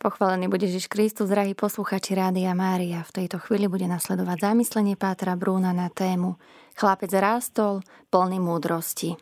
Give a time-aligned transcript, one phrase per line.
[0.00, 3.04] Pochválený bude Ježiš Kristus, drahí posluchači Rádia Mária.
[3.04, 6.40] V tejto chvíli bude nasledovať zamyslenie Pátra Brúna na tému
[6.72, 9.12] Chlapec rástol, plný múdrosti.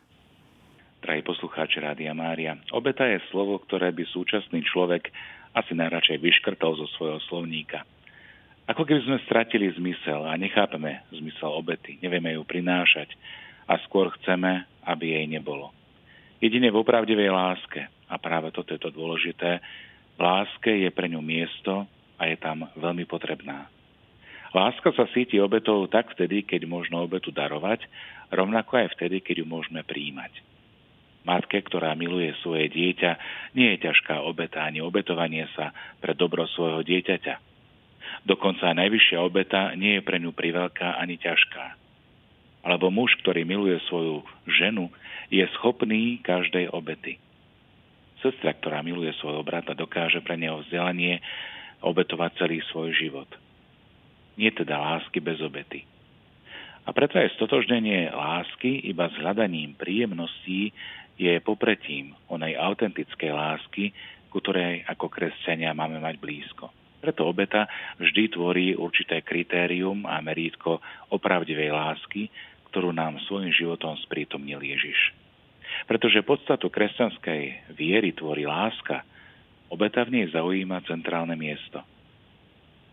[1.02, 5.10] Drahí poslucháči Rádia Mária, obeta je slovo, ktoré by súčasný človek
[5.58, 7.82] asi najradšej vyškrtol zo svojho slovníka.
[8.70, 13.18] Ako keby sme stratili zmysel a nechápeme zmysel obety, nevieme ju prinášať
[13.66, 15.74] a skôr chceme, aby jej nebolo.
[16.38, 19.58] Jedine v opravdivej láske, a práve toto je to dôležité,
[20.19, 21.87] láske je pre ňu miesto
[22.18, 23.71] a je tam veľmi potrebná.
[24.50, 27.85] Láska sa síti obetou tak vtedy, keď možno obetu darovať,
[28.32, 30.40] rovnako aj vtedy, keď ju môžeme príjmať.
[31.29, 33.11] Matke, ktorá miluje svoje dieťa,
[33.53, 37.34] nie je ťažká obeta ani obetovanie sa pre dobro svojho dieťaťa.
[38.25, 41.77] Dokonca najvyššia obeta nie je pre ňu priveľká ani ťažká.
[42.64, 44.89] Alebo muž, ktorý miluje svoju ženu,
[45.28, 47.20] je schopný každej obety.
[48.19, 51.22] Sestra, ktorá miluje svojho brata, dokáže pre neho vzdelanie
[51.83, 53.31] obetovať celý svoj život.
[54.34, 55.87] Nie teda lásky bez obety.
[56.89, 60.73] A preto aj stotožnenie lásky iba s hľadaním príjemností
[61.20, 63.92] je popretím onej autentickej lásky,
[64.33, 66.70] ktorej ako kresťania máme mať blízko.
[66.98, 67.67] Preto obeta
[67.98, 70.83] vždy tvorí určité kritérium a merítko
[71.14, 72.31] opravdivej lásky,
[72.70, 75.28] ktorú nám svojim životom sprítomnil Ježiš.
[75.87, 79.07] Pretože podstatu kresťanskej viery tvorí láska,
[79.71, 81.85] obeta v nej zaujíma centrálne miesto.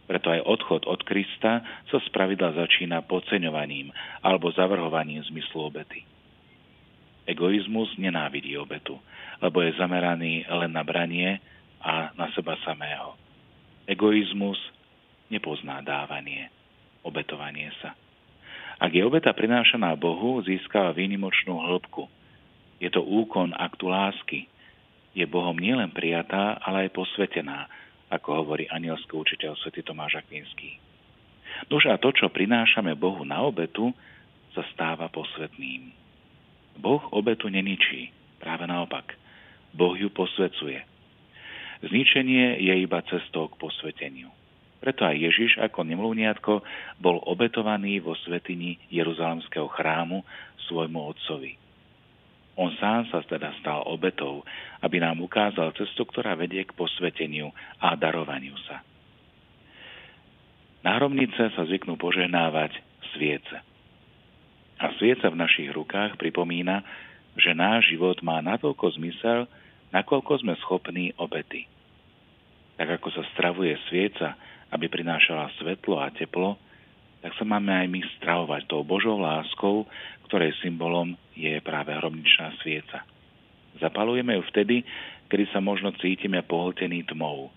[0.05, 3.89] Preto aj odchod od Krista sa spravidla začína podceňovaním
[4.21, 6.05] alebo zavrhovaním zmyslu obety.
[7.25, 9.01] Egoizmus nenávidí obetu,
[9.41, 11.41] lebo je zameraný len na branie
[11.81, 13.17] a na seba samého.
[13.89, 14.61] Egoizmus
[15.33, 16.53] nepozná dávanie,
[17.01, 17.97] obetovanie sa.
[18.77, 22.05] Ak je obeta prinášaná Bohu, získava výnimočnú hĺbku–
[22.79, 24.39] je to úkon aktu lásky.
[25.15, 27.71] Je Bohom nielen prijatá, ale aj posvetená,
[28.11, 30.77] ako hovorí anielský učiteľ svätý Tomáš Akvinský.
[31.71, 33.95] Nož a to, čo prinášame Bohu na obetu,
[34.51, 35.87] sa stáva posvetným.
[36.75, 38.11] Boh obetu neničí,
[38.43, 39.15] práve naopak.
[39.71, 40.83] Boh ju posvecuje.
[41.83, 44.31] Zničenie je iba cestou k posveteniu.
[44.83, 46.53] Preto aj Ježiš ako nemluvniatko
[46.99, 50.21] bol obetovaný vo svetini Jeruzalemského chrámu
[50.67, 51.64] svojmu otcovi.
[52.55, 54.47] On sám sa teda stal obetou,
[54.79, 57.51] aby nám ukázal cestu, ktorá vedie k posveteniu
[57.83, 58.79] a darovaniu sa.
[60.85, 62.79] Na hromnice sa zvyknú požehnávať
[63.15, 63.57] sviece.
[64.79, 66.83] A svieca v našich rukách pripomína,
[67.35, 69.47] že náš život má natoľko zmysel,
[69.91, 71.67] nakoľko sme schopní obety.
[72.79, 74.35] Tak ako sa stravuje svieca,
[74.71, 76.59] aby prinášala svetlo a teplo,
[77.25, 79.89] tak sa máme aj my stravovať tou Božou láskou,
[80.29, 83.01] ktorej symbolom je práve hromničná svieca.
[83.81, 84.85] Zapalujeme ju vtedy,
[85.33, 87.49] kedy sa možno cítime pohltený tmou,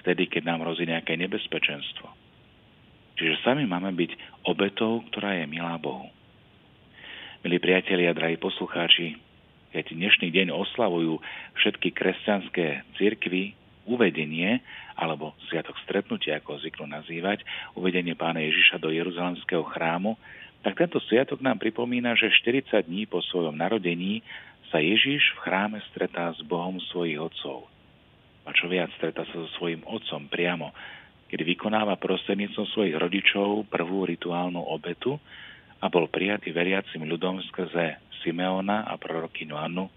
[0.00, 2.08] vtedy, keď nám hrozí nejaké nebezpečenstvo.
[3.20, 4.16] Čiže sami máme byť
[4.48, 6.08] obetou, ktorá je milá Bohu.
[7.44, 9.20] Milí priatelia, drahí poslucháči,
[9.76, 11.20] keď dnešný deň oslavujú
[11.60, 14.62] všetky kresťanské cirkvy, uvedenie,
[14.94, 17.42] alebo Sviatok stretnutia, ako zvyknú nazývať,
[17.74, 20.14] uvedenie pána Ježiša do Jeruzalemského chrámu,
[20.62, 24.22] tak tento sviatok nám pripomína, že 40 dní po svojom narodení
[24.70, 27.66] sa Ježiš v chráme stretá s Bohom svojich otcov.
[28.46, 30.70] A čo viac, stretá sa so svojím otcom priamo,
[31.30, 35.18] kedy vykonáva prostredníctvom svojich rodičov prvú rituálnu obetu
[35.82, 39.90] a bol prijatý veriacim ľudom skrze Simeona a prorokyňu Annu,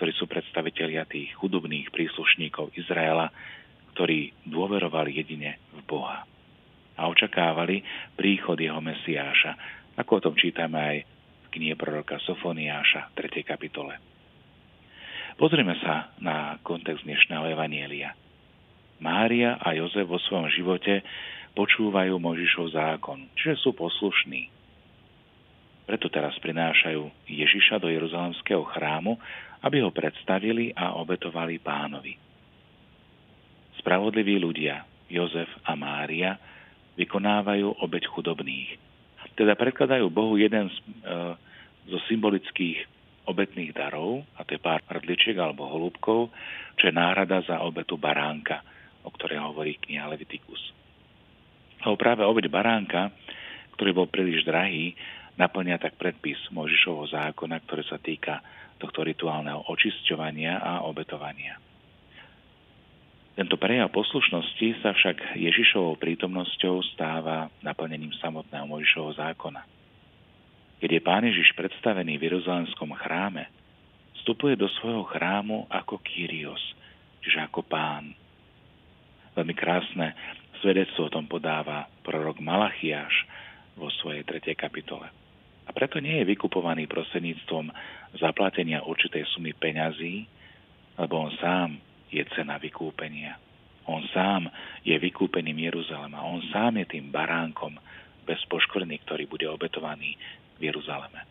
[0.00, 3.28] ktorí sú predstavitelia tých chudobných príslušníkov Izraela,
[3.92, 6.24] ktorí dôverovali jedine v Boha
[6.96, 7.84] a očakávali
[8.16, 9.60] príchod jeho Mesiáša,
[10.00, 13.44] ako o tom čítame aj v knihe proroka Sofoniáša, 3.
[13.44, 14.00] kapitole.
[15.36, 18.16] Pozrieme sa na kontext dnešného Evanielia.
[19.04, 21.04] Mária a Jozef vo svojom živote
[21.52, 24.59] počúvajú Možišov zákon, čiže sú poslušní.
[25.88, 29.18] Preto teraz prinášajú Ježiša do Jeruzalemského chrámu
[29.60, 32.16] aby ho predstavili a obetovali pánovi.
[33.80, 36.36] Spravodliví ľudia, Jozef a Mária,
[36.96, 38.76] vykonávajú obeď chudobných.
[39.36, 41.16] Teda predkladajú Bohu jeden z, e,
[41.88, 42.84] zo symbolických
[43.24, 46.28] obetných darov, a to je pár hrdličiek alebo holúbkov,
[46.76, 48.60] čo je náhrada za obetu baránka,
[49.04, 50.60] o ktorej hovorí kniha Levitikus.
[51.80, 53.12] Lebo práve obeď baránka,
[53.76, 54.92] ktorý bol príliš drahý,
[55.40, 58.44] naplňa tak predpis Možišovho zákona, ktorý sa týka
[58.76, 61.56] tohto rituálneho očisťovania a obetovania.
[63.40, 69.64] Tento prejav poslušnosti sa však Ježišovou prítomnosťou stáva naplnením samotného Mojžišovho zákona.
[70.80, 73.48] Keď je Pán Ježiš predstavený v Jeruzalemskom chráme,
[74.20, 76.60] vstupuje do svojho chrámu ako Kyrios,
[77.24, 78.12] čiže ako Pán.
[79.32, 80.12] Veľmi krásne
[80.60, 83.24] svedectvo o tom podáva prorok Malachiáš
[83.80, 85.19] vo svojej tretej kapitole.
[85.70, 87.70] A preto nie je vykupovaný prostredníctvom
[88.18, 90.26] zaplatenia určitej sumy peňazí,
[90.98, 91.78] lebo on sám
[92.10, 93.38] je cena vykúpenia.
[93.86, 94.50] On sám
[94.82, 96.26] je vykúpením Jeruzalema.
[96.26, 97.78] On sám je tým baránkom
[98.26, 100.18] bez poškvrny, ktorý bude obetovaný
[100.58, 101.22] v Jeruzaleme.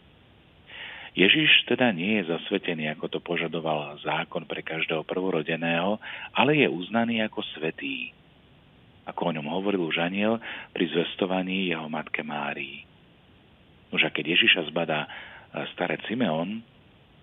[1.19, 5.99] Ježiš teda nie je zasvetený, ako to požadoval zákon pre každého prvorodeného,
[6.31, 8.15] ale je uznaný ako svetý,
[9.03, 10.39] ako o ňom hovoril už aniel
[10.71, 12.88] pri zvestovaní jeho matke Márii.
[13.89, 15.09] Už a keď Ježiša zbadá e,
[15.73, 16.61] starec Simeon,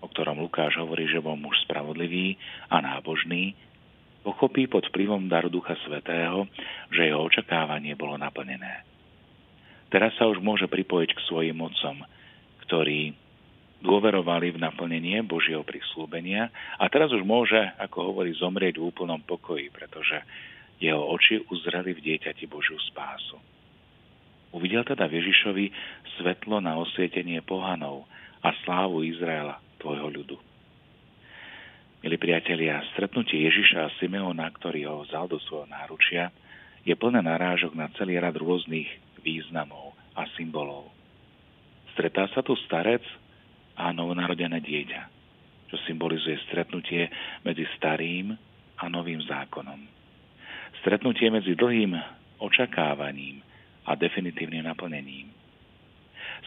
[0.03, 2.37] o ktorom Lukáš hovorí, že bol muž spravodlivý
[2.69, 3.55] a nábožný,
[4.21, 6.45] pochopí pod vplyvom daru Ducha Svetého,
[6.91, 8.83] že jeho očakávanie bolo naplnené.
[9.87, 12.03] Teraz sa už môže pripojiť k svojim mocom,
[12.67, 13.15] ktorí
[13.79, 19.71] dôverovali v naplnenie Božieho prislúbenia a teraz už môže, ako hovorí, zomrieť v úplnom pokoji,
[19.71, 20.19] pretože
[20.81, 23.39] jeho oči uzreli v dieťati Božiu spásu.
[24.57, 25.69] Uvidel teda Ježišovi
[26.17, 28.09] svetlo na osvietenie pohanov
[28.41, 30.37] a slávu Izraela, tvojho ľudu.
[32.01, 36.33] Milí priatelia, stretnutie Ježiša a Simeona, ktorý ho vzal do svojho náručia,
[36.81, 38.89] je plné narážok na celý rad rôznych
[39.21, 40.89] významov a symbolov.
[41.93, 43.05] Stretá sa tu starec
[43.77, 45.01] a novonarodené dieťa,
[45.69, 47.13] čo symbolizuje stretnutie
[47.45, 48.33] medzi starým
[48.81, 49.85] a novým zákonom.
[50.81, 51.93] Stretnutie medzi dlhým
[52.41, 53.45] očakávaním
[53.87, 55.31] a definitívnym naplnením.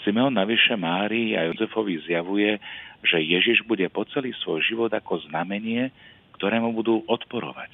[0.04, 2.60] Simeon navyše Márii a Jozefovi zjavuje,
[3.00, 5.88] že Ježiš bude po celý svoj život ako znamenie,
[6.36, 7.72] ktorému budú odporovať,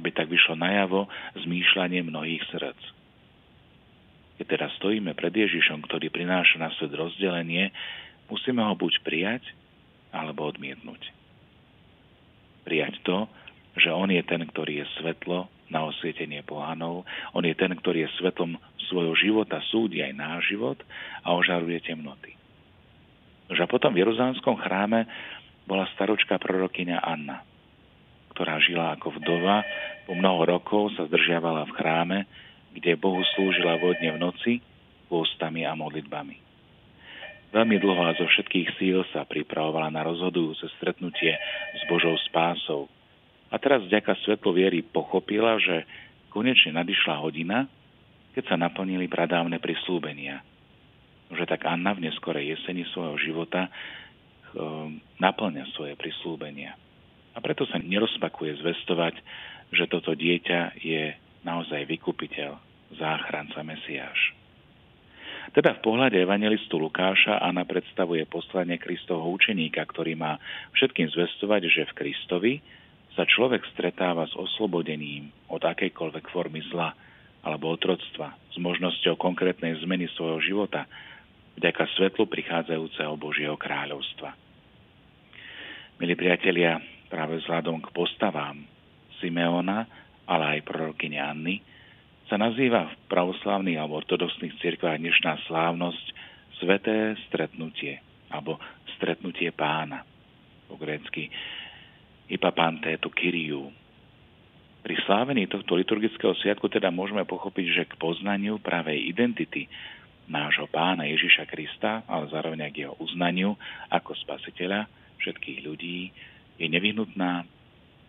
[0.00, 1.08] aby tak vyšlo najavo
[1.44, 2.80] zmýšľanie mnohých srdc.
[4.40, 7.72] Keď teraz stojíme pred Ježišom, ktorý prináša na svet rozdelenie,
[8.32, 9.44] Musíme ho buď prijať,
[10.08, 11.04] alebo odmietnúť.
[12.64, 13.28] Prijať to,
[13.76, 17.04] že on je ten, ktorý je svetlo na osvietenie pohanov,
[17.36, 18.56] on je ten, ktorý je svetlom
[18.92, 20.76] svojho života, súdi aj náš život
[21.24, 22.36] a ožaruje temnoty.
[23.48, 25.08] Že potom v Jeruzalemskom chráme
[25.64, 27.40] bola staročka prorokyňa Anna,
[28.36, 29.64] ktorá žila ako vdova,
[30.04, 32.18] po mnoho rokov sa zdržiavala v chráme,
[32.76, 34.52] kde Bohu slúžila vodne v noci,
[35.12, 36.40] ústami a modlitbami.
[37.52, 41.36] Veľmi dlho a zo všetkých síl sa pripravovala na rozhodujúce stretnutie
[41.76, 42.88] s Božou spásou.
[43.52, 45.84] A teraz vďaka svetlo viery pochopila, že
[46.32, 47.68] konečne nadišla hodina,
[48.32, 50.40] keď sa naplnili pradávne prislúbenia.
[51.32, 56.76] Že tak Anna v neskorej jeseni svojho života ehm, naplňa svoje prislúbenia.
[57.32, 59.16] A preto sa nerozpakuje zvestovať,
[59.72, 62.60] že toto dieťa je naozaj vykupiteľ,
[62.92, 64.36] záchranca Mesiáš.
[65.52, 70.40] Teda v pohľade evangelistu Lukáša Anna predstavuje poslanie Kristovho učeníka, ktorý má
[70.76, 72.52] všetkým zvestovať, že v Kristovi
[73.12, 76.96] sa človek stretáva s oslobodením od akejkoľvek formy zla
[77.42, 80.86] alebo otroctva, s možnosťou konkrétnej zmeny svojho života
[81.58, 84.32] vďaka svetlu prichádzajúceho Božieho kráľovstva.
[85.98, 86.80] Milí priatelia,
[87.10, 88.62] práve vzhľadom k postavám
[89.20, 89.86] Simeona,
[90.26, 91.60] ale aj prorokyne Anny,
[92.30, 96.06] sa nazýva v pravoslavných alebo ortodoxných cirkvách dnešná slávnosť
[96.62, 97.98] Sveté stretnutie
[98.30, 98.56] alebo
[98.96, 100.06] stretnutie pána
[100.70, 101.28] po grécky
[102.30, 103.81] Ipapantétu Kyriu.
[105.02, 109.66] Slávení tohto liturgického sviatku teda môžeme pochopiť, že k poznaniu pravej identity
[110.30, 113.58] nášho pána Ježiša Krista, ale zároveň aj k jeho uznaniu
[113.90, 114.86] ako spasiteľa
[115.18, 116.14] všetkých ľudí,
[116.54, 117.42] je nevyhnutná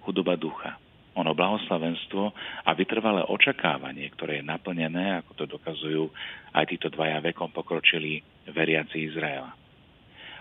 [0.05, 0.77] chudoba ducha,
[1.17, 2.23] ono blahoslavenstvo
[2.65, 6.09] a vytrvalé očakávanie, ktoré je naplnené, ako to dokazujú
[6.53, 9.53] aj títo dvaja vekom pokročili veriaci Izraela.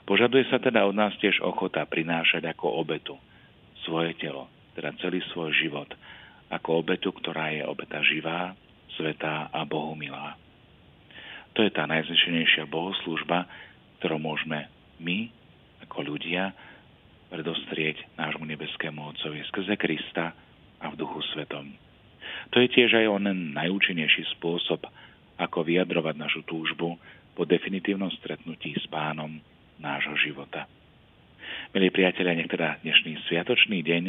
[0.05, 3.17] Požaduje sa teda od nás tiež ochota prinášať ako obetu
[3.87, 5.89] svoje telo, teda celý svoj život,
[6.53, 8.53] ako obetu, ktorá je obeta živá,
[8.95, 10.37] svetá a Bohu milá.
[11.57, 13.49] To je tá najznešenejšia bohoslúžba,
[14.01, 14.69] ktorou môžeme
[15.01, 15.33] my,
[15.89, 16.53] ako ľudia,
[17.33, 20.37] predostrieť nášmu nebeskému Otcovi skrze Krista,
[20.83, 21.71] a v duchu svetom.
[22.51, 24.83] To je tiež aj onen najúčinnejší spôsob,
[25.39, 26.99] ako vyjadrovať našu túžbu
[27.33, 29.41] po definitívnom stretnutí s pánom
[29.79, 30.69] nášho života.
[31.73, 34.05] Milí priatelia, nech teda dnešný sviatočný deň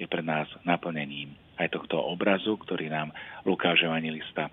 [0.00, 3.12] je pre nás naplnením aj tohto obrazu, ktorý nám
[3.44, 4.48] Lukáš Evangelista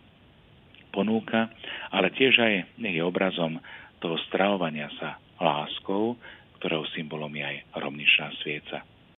[0.92, 1.48] ponúka,
[1.88, 3.56] ale tiež aj je obrazom
[4.04, 6.20] toho stravovania sa láskou,
[6.60, 8.84] ktorého symbolom je aj rovničná svieca.